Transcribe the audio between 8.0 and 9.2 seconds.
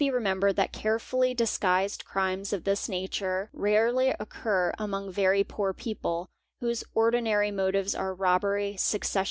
robbery, succession OS Le ADO LR BEF.